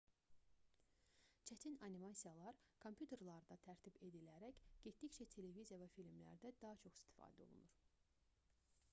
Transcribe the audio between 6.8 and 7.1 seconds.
çox